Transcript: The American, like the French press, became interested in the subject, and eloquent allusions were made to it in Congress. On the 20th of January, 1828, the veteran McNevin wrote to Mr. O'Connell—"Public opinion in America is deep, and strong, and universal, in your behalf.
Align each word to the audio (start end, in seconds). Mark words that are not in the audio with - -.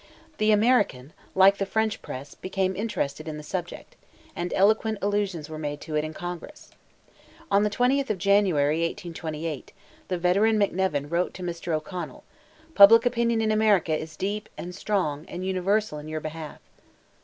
The 0.39 0.51
American, 0.51 1.13
like 1.35 1.57
the 1.59 1.65
French 1.67 2.01
press, 2.01 2.33
became 2.33 2.75
interested 2.75 3.27
in 3.27 3.37
the 3.37 3.43
subject, 3.43 3.95
and 4.35 4.51
eloquent 4.53 4.97
allusions 4.99 5.47
were 5.47 5.59
made 5.59 5.79
to 5.81 5.93
it 5.95 6.03
in 6.03 6.11
Congress. 6.11 6.71
On 7.51 7.61
the 7.61 7.69
20th 7.69 8.09
of 8.09 8.17
January, 8.17 8.77
1828, 8.79 9.71
the 10.07 10.17
veteran 10.17 10.57
McNevin 10.57 11.11
wrote 11.11 11.35
to 11.35 11.43
Mr. 11.43 11.71
O'Connell—"Public 11.71 13.05
opinion 13.05 13.41
in 13.41 13.51
America 13.51 13.95
is 13.95 14.17
deep, 14.17 14.49
and 14.57 14.73
strong, 14.73 15.23
and 15.27 15.45
universal, 15.45 15.99
in 15.99 16.07
your 16.07 16.19
behalf. 16.19 16.61